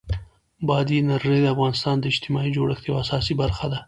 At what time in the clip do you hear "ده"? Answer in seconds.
3.71-3.79